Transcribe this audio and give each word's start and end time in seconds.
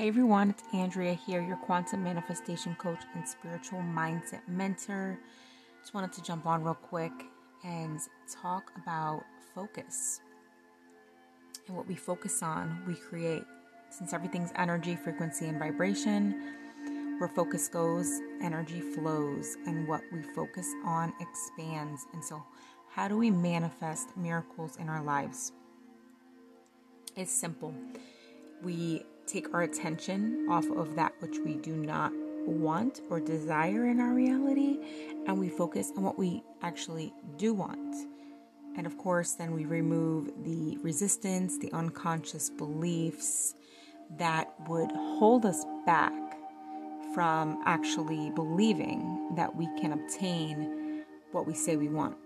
Hey 0.00 0.08
everyone, 0.08 0.48
it's 0.48 0.62
Andrea 0.72 1.12
here, 1.12 1.42
your 1.42 1.58
quantum 1.58 2.02
manifestation 2.02 2.74
coach 2.76 3.00
and 3.14 3.28
spiritual 3.28 3.80
mindset 3.80 4.40
mentor. 4.48 5.18
Just 5.82 5.92
wanted 5.92 6.10
to 6.14 6.22
jump 6.22 6.46
on 6.46 6.64
real 6.64 6.72
quick 6.72 7.12
and 7.64 8.00
talk 8.26 8.72
about 8.78 9.26
focus. 9.54 10.22
And 11.68 11.76
what 11.76 11.86
we 11.86 11.96
focus 11.96 12.42
on, 12.42 12.82
we 12.88 12.94
create. 12.94 13.42
Since 13.90 14.14
everything's 14.14 14.52
energy, 14.56 14.96
frequency, 14.96 15.48
and 15.48 15.58
vibration, 15.58 16.56
where 17.18 17.28
focus 17.28 17.68
goes, 17.68 18.22
energy 18.40 18.80
flows, 18.80 19.58
and 19.66 19.86
what 19.86 20.00
we 20.10 20.22
focus 20.22 20.66
on 20.82 21.12
expands. 21.20 22.06
And 22.14 22.24
so, 22.24 22.42
how 22.88 23.06
do 23.06 23.18
we 23.18 23.30
manifest 23.30 24.16
miracles 24.16 24.78
in 24.78 24.88
our 24.88 25.02
lives? 25.02 25.52
It's 27.16 27.30
simple. 27.30 27.74
We 28.62 29.04
take 29.30 29.52
our 29.54 29.62
attention 29.62 30.46
off 30.50 30.68
of 30.70 30.96
that 30.96 31.12
which 31.20 31.38
we 31.44 31.54
do 31.54 31.76
not 31.76 32.12
want 32.46 33.00
or 33.10 33.20
desire 33.20 33.86
in 33.86 34.00
our 34.00 34.12
reality 34.12 34.78
and 35.26 35.38
we 35.38 35.48
focus 35.48 35.92
on 35.96 36.02
what 36.02 36.18
we 36.18 36.42
actually 36.62 37.12
do 37.36 37.54
want. 37.54 38.08
And 38.76 38.86
of 38.86 38.96
course, 38.98 39.32
then 39.32 39.52
we 39.52 39.64
remove 39.64 40.30
the 40.44 40.78
resistance, 40.82 41.58
the 41.58 41.72
unconscious 41.72 42.50
beliefs 42.50 43.54
that 44.18 44.52
would 44.68 44.90
hold 44.92 45.44
us 45.44 45.64
back 45.86 46.12
from 47.14 47.60
actually 47.66 48.30
believing 48.30 49.34
that 49.36 49.54
we 49.54 49.66
can 49.80 49.92
obtain 49.92 51.04
what 51.32 51.46
we 51.46 51.54
say 51.54 51.76
we 51.76 51.88
want. 51.88 52.16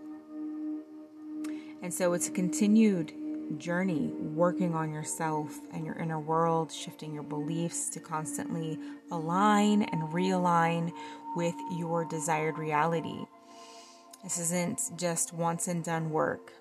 And 1.82 1.92
so 1.92 2.12
it's 2.12 2.28
a 2.28 2.32
continued 2.32 3.12
journey 3.58 4.12
working 4.18 4.74
on 4.74 4.92
yourself 4.92 5.58
and 5.72 5.84
your 5.84 5.96
inner 5.96 6.20
world, 6.20 6.72
shifting 6.72 7.12
your 7.12 7.22
beliefs 7.22 7.88
to 7.90 8.00
constantly 8.00 8.78
align 9.10 9.82
and 9.82 10.02
realign 10.12 10.92
with 11.36 11.54
your 11.78 12.04
desired 12.04 12.58
reality. 12.58 13.26
This 14.22 14.38
isn't 14.38 14.80
just 14.96 15.32
once 15.32 15.68
and 15.68 15.84
done 15.84 16.10
work. 16.10 16.52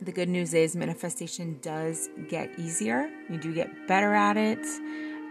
The 0.00 0.10
good 0.10 0.28
news 0.28 0.54
is 0.54 0.74
manifestation 0.74 1.58
does 1.62 2.08
get 2.28 2.58
easier. 2.58 3.08
You 3.30 3.38
do 3.38 3.54
get 3.54 3.86
better 3.86 4.14
at 4.14 4.36
it, 4.36 4.58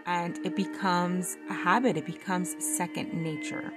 and 0.06 0.38
it 0.46 0.56
becomes 0.56 1.36
a 1.50 1.54
habit, 1.54 1.98
it 1.98 2.06
becomes 2.06 2.56
second 2.78 3.14
nature. 3.14 3.74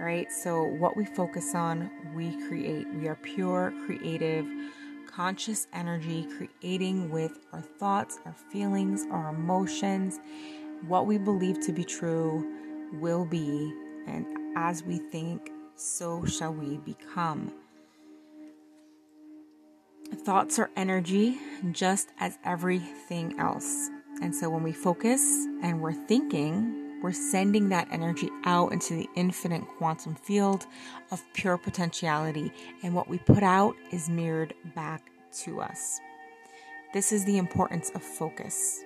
Right? 0.00 0.32
So, 0.32 0.62
what 0.64 0.96
we 0.96 1.04
focus 1.04 1.54
on, 1.54 1.90
we 2.14 2.30
create. 2.48 2.86
We 2.94 3.08
are 3.08 3.16
pure, 3.16 3.74
creative, 3.84 4.46
conscious 5.16 5.66
energy, 5.72 6.26
creating 6.36 7.10
with 7.10 7.38
our 7.52 7.62
thoughts, 7.62 8.18
our 8.26 8.34
feelings, 8.52 9.06
our 9.10 9.30
emotions. 9.30 10.20
What 10.86 11.06
we 11.06 11.16
believe 11.16 11.58
to 11.64 11.72
be 11.72 11.84
true 11.84 12.46
will 13.00 13.24
be, 13.24 13.72
and 14.06 14.26
as 14.56 14.82
we 14.82 14.98
think, 14.98 15.50
so 15.74 16.26
shall 16.26 16.52
we 16.52 16.76
become. 16.78 17.50
Thoughts 20.16 20.58
are 20.58 20.70
energy, 20.76 21.38
just 21.72 22.10
as 22.20 22.38
everything 22.44 23.40
else. 23.40 23.88
And 24.20 24.34
so 24.34 24.50
when 24.50 24.62
we 24.62 24.72
focus 24.72 25.22
and 25.62 25.80
we're 25.80 25.94
thinking, 25.94 26.85
we're 27.06 27.12
sending 27.12 27.68
that 27.68 27.86
energy 27.92 28.28
out 28.46 28.72
into 28.72 28.94
the 28.94 29.08
infinite 29.14 29.62
quantum 29.78 30.16
field 30.16 30.66
of 31.12 31.22
pure 31.34 31.56
potentiality, 31.56 32.52
and 32.82 32.92
what 32.92 33.08
we 33.08 33.16
put 33.16 33.44
out 33.44 33.76
is 33.92 34.08
mirrored 34.08 34.52
back 34.74 35.08
to 35.32 35.60
us. 35.60 36.00
This 36.92 37.12
is 37.12 37.24
the 37.24 37.38
importance 37.38 37.92
of 37.94 38.02
focus. 38.02 38.82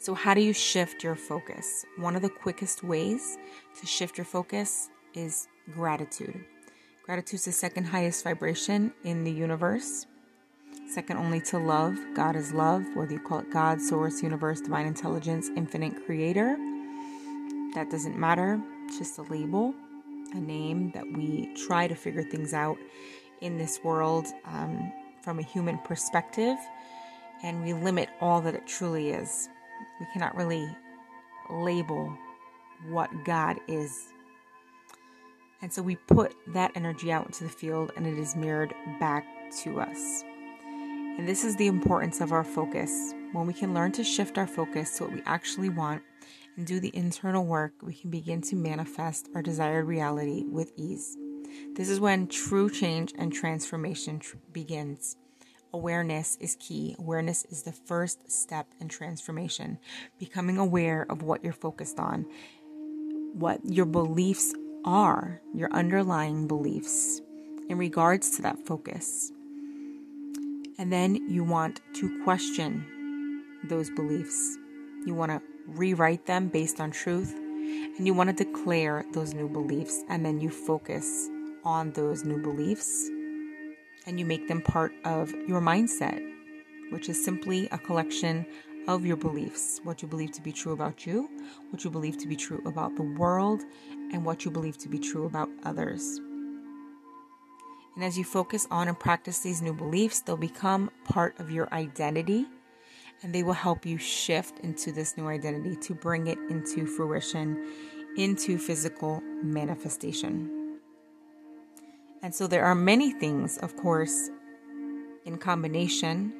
So, 0.00 0.14
how 0.14 0.34
do 0.34 0.40
you 0.40 0.52
shift 0.52 1.04
your 1.04 1.14
focus? 1.14 1.86
One 1.96 2.16
of 2.16 2.22
the 2.22 2.28
quickest 2.28 2.82
ways 2.82 3.38
to 3.78 3.86
shift 3.86 4.18
your 4.18 4.24
focus 4.24 4.90
is 5.14 5.46
gratitude. 5.72 6.44
Gratitude 7.04 7.38
is 7.38 7.44
the 7.44 7.52
second 7.52 7.84
highest 7.84 8.24
vibration 8.24 8.92
in 9.04 9.22
the 9.22 9.30
universe, 9.30 10.06
second 10.92 11.16
only 11.16 11.40
to 11.40 11.58
love. 11.58 11.98
God 12.14 12.36
is 12.36 12.52
love, 12.52 12.84
whether 12.94 13.12
you 13.12 13.18
call 13.18 13.38
it 13.38 13.50
God, 13.50 13.80
source, 13.80 14.22
universe, 14.22 14.60
divine 14.60 14.86
intelligence, 14.86 15.50
infinite 15.56 16.04
creator. 16.04 16.56
That 17.74 17.90
doesn't 17.90 18.18
matter, 18.18 18.60
it's 18.84 18.98
just 18.98 19.18
a 19.18 19.22
label, 19.22 19.74
a 20.32 20.38
name 20.38 20.90
that 20.92 21.10
we 21.10 21.54
try 21.54 21.88
to 21.88 21.94
figure 21.94 22.22
things 22.22 22.52
out 22.52 22.76
in 23.40 23.56
this 23.56 23.80
world 23.82 24.26
um, 24.44 24.92
from 25.22 25.38
a 25.38 25.42
human 25.42 25.78
perspective, 25.78 26.58
and 27.42 27.64
we 27.64 27.72
limit 27.72 28.10
all 28.20 28.42
that 28.42 28.54
it 28.54 28.66
truly 28.66 29.10
is. 29.10 29.48
We 29.98 30.06
cannot 30.12 30.36
really 30.36 30.68
label 31.50 32.16
what 32.90 33.10
God 33.24 33.56
is. 33.66 34.08
And 35.62 35.72
so 35.72 35.80
we 35.80 35.96
put 35.96 36.34
that 36.48 36.72
energy 36.74 37.10
out 37.10 37.26
into 37.26 37.44
the 37.44 37.50
field 37.50 37.92
and 37.96 38.06
it 38.06 38.18
is 38.18 38.36
mirrored 38.36 38.74
back 38.98 39.24
to 39.62 39.80
us. 39.80 40.24
And 41.18 41.28
this 41.28 41.44
is 41.44 41.56
the 41.56 41.66
importance 41.66 42.20
of 42.20 42.32
our 42.32 42.42
focus. 42.42 43.14
When 43.32 43.46
we 43.46 43.52
can 43.52 43.74
learn 43.74 43.92
to 43.92 44.02
shift 44.02 44.38
our 44.38 44.46
focus 44.46 44.96
to 44.96 45.04
what 45.04 45.12
we 45.12 45.22
actually 45.26 45.68
want 45.68 46.02
and 46.56 46.66
do 46.66 46.80
the 46.80 46.94
internal 46.96 47.44
work, 47.44 47.74
we 47.82 47.94
can 47.94 48.10
begin 48.10 48.40
to 48.42 48.56
manifest 48.56 49.28
our 49.34 49.42
desired 49.42 49.84
reality 49.84 50.44
with 50.48 50.72
ease. 50.76 51.16
This 51.74 51.90
is 51.90 52.00
when 52.00 52.28
true 52.28 52.70
change 52.70 53.12
and 53.18 53.32
transformation 53.32 54.20
tr- 54.20 54.36
begins. 54.52 55.16
Awareness 55.74 56.36
is 56.40 56.56
key. 56.58 56.96
Awareness 56.98 57.44
is 57.46 57.62
the 57.62 57.72
first 57.72 58.30
step 58.32 58.66
in 58.80 58.88
transformation. 58.88 59.78
Becoming 60.18 60.58
aware 60.58 61.06
of 61.08 61.22
what 61.22 61.44
you're 61.44 61.52
focused 61.52 61.98
on, 61.98 62.26
what 63.34 63.60
your 63.64 63.86
beliefs 63.86 64.54
are, 64.84 65.40
your 65.54 65.70
underlying 65.72 66.46
beliefs 66.48 67.20
in 67.68 67.78
regards 67.78 68.36
to 68.36 68.42
that 68.42 68.66
focus. 68.66 69.30
And 70.82 70.92
then 70.92 71.14
you 71.30 71.44
want 71.44 71.80
to 71.94 72.24
question 72.24 73.44
those 73.62 73.88
beliefs. 73.88 74.58
You 75.06 75.14
want 75.14 75.30
to 75.30 75.40
rewrite 75.68 76.26
them 76.26 76.48
based 76.48 76.80
on 76.80 76.90
truth, 76.90 77.32
and 77.32 78.04
you 78.04 78.12
want 78.12 78.36
to 78.36 78.44
declare 78.44 79.04
those 79.12 79.32
new 79.32 79.48
beliefs, 79.48 80.02
and 80.08 80.26
then 80.26 80.40
you 80.40 80.50
focus 80.50 81.28
on 81.62 81.92
those 81.92 82.24
new 82.24 82.42
beliefs 82.42 83.08
and 84.06 84.18
you 84.18 84.26
make 84.26 84.48
them 84.48 84.60
part 84.60 84.90
of 85.04 85.30
your 85.46 85.60
mindset, 85.60 86.20
which 86.90 87.08
is 87.08 87.24
simply 87.24 87.68
a 87.70 87.78
collection 87.78 88.44
of 88.88 89.06
your 89.06 89.16
beliefs 89.16 89.80
what 89.84 90.02
you 90.02 90.08
believe 90.08 90.32
to 90.32 90.42
be 90.42 90.50
true 90.50 90.72
about 90.72 91.06
you, 91.06 91.30
what 91.70 91.84
you 91.84 91.90
believe 91.90 92.18
to 92.18 92.26
be 92.26 92.34
true 92.34 92.60
about 92.66 92.96
the 92.96 93.04
world, 93.04 93.62
and 94.12 94.24
what 94.24 94.44
you 94.44 94.50
believe 94.50 94.76
to 94.78 94.88
be 94.88 94.98
true 94.98 95.26
about 95.26 95.48
others. 95.62 96.18
And 97.94 98.04
as 98.04 98.16
you 98.16 98.24
focus 98.24 98.66
on 98.70 98.88
and 98.88 98.98
practice 98.98 99.40
these 99.40 99.60
new 99.60 99.74
beliefs, 99.74 100.20
they'll 100.20 100.36
become 100.36 100.90
part 101.04 101.38
of 101.38 101.50
your 101.50 101.72
identity 101.72 102.46
and 103.22 103.34
they 103.34 103.42
will 103.42 103.52
help 103.52 103.86
you 103.86 103.98
shift 103.98 104.58
into 104.60 104.92
this 104.92 105.16
new 105.16 105.28
identity 105.28 105.76
to 105.76 105.94
bring 105.94 106.26
it 106.26 106.38
into 106.50 106.86
fruition, 106.86 107.72
into 108.16 108.58
physical 108.58 109.20
manifestation. 109.42 110.78
And 112.22 112.34
so 112.34 112.46
there 112.46 112.64
are 112.64 112.74
many 112.74 113.12
things, 113.12 113.58
of 113.58 113.76
course, 113.76 114.30
in 115.24 115.38
combination 115.38 116.32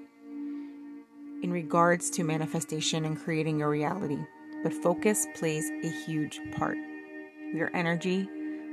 in 1.42 1.52
regards 1.52 2.08
to 2.10 2.24
manifestation 2.24 3.04
and 3.04 3.18
creating 3.18 3.58
your 3.58 3.68
reality. 3.68 4.18
But 4.62 4.72
focus 4.72 5.26
plays 5.34 5.68
a 5.82 5.88
huge 5.88 6.40
part. 6.52 6.76
Your 7.52 7.70
energy, 7.74 8.28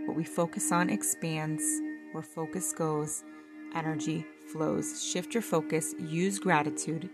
what 0.05 0.15
we 0.15 0.23
focus 0.23 0.71
on 0.71 0.89
expands. 0.89 1.63
Where 2.11 2.23
focus 2.23 2.73
goes, 2.73 3.23
energy 3.75 4.25
flows. 4.51 5.03
Shift 5.03 5.33
your 5.33 5.43
focus, 5.43 5.93
use 5.99 6.39
gratitude. 6.39 7.09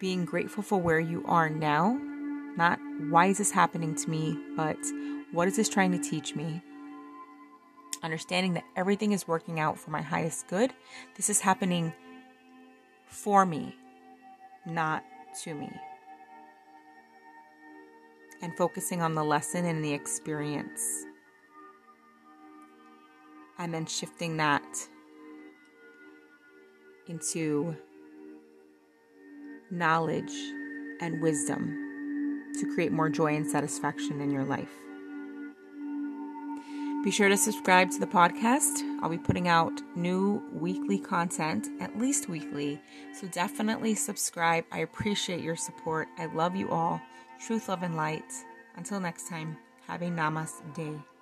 Being 0.00 0.24
grateful 0.24 0.62
for 0.62 0.80
where 0.80 1.00
you 1.00 1.24
are 1.26 1.48
now, 1.48 1.98
not 2.56 2.78
why 3.08 3.26
is 3.26 3.38
this 3.38 3.50
happening 3.50 3.94
to 3.96 4.10
me, 4.10 4.38
but 4.56 4.76
what 5.32 5.48
is 5.48 5.56
this 5.56 5.68
trying 5.68 5.92
to 5.92 5.98
teach 5.98 6.34
me? 6.34 6.62
understanding 8.04 8.52
that 8.52 8.64
everything 8.76 9.12
is 9.12 9.26
working 9.26 9.58
out 9.58 9.78
for 9.78 9.90
my 9.90 10.02
highest 10.02 10.46
good. 10.46 10.72
This 11.16 11.30
is 11.30 11.40
happening 11.40 11.92
for 13.06 13.46
me, 13.46 13.74
not 14.66 15.02
to 15.42 15.54
me. 15.54 15.72
And 18.42 18.54
focusing 18.56 19.00
on 19.00 19.14
the 19.14 19.24
lesson 19.24 19.64
and 19.64 19.82
the 19.82 19.94
experience. 19.94 21.06
And 23.64 23.72
then 23.72 23.86
shifting 23.86 24.36
that 24.36 24.62
into 27.06 27.74
knowledge 29.70 30.34
and 31.00 31.22
wisdom 31.22 32.52
to 32.60 32.74
create 32.74 32.92
more 32.92 33.08
joy 33.08 33.34
and 33.34 33.46
satisfaction 33.46 34.20
in 34.20 34.30
your 34.30 34.44
life. 34.44 34.68
Be 37.04 37.10
sure 37.10 37.30
to 37.30 37.38
subscribe 37.38 37.90
to 37.92 38.00
the 38.00 38.06
podcast. 38.06 38.82
I'll 39.02 39.08
be 39.08 39.16
putting 39.16 39.48
out 39.48 39.72
new 39.96 40.42
weekly 40.52 40.98
content, 40.98 41.68
at 41.80 41.98
least 41.98 42.28
weekly. 42.28 42.78
So 43.18 43.26
definitely 43.28 43.94
subscribe. 43.94 44.66
I 44.72 44.80
appreciate 44.80 45.40
your 45.40 45.56
support. 45.56 46.08
I 46.18 46.26
love 46.26 46.54
you 46.54 46.68
all. 46.68 47.00
Truth, 47.40 47.70
love, 47.70 47.82
and 47.82 47.96
light. 47.96 48.30
Until 48.76 49.00
next 49.00 49.26
time, 49.26 49.56
have 49.86 50.02
a 50.02 50.10
namaste 50.10 50.74
day. 50.74 51.13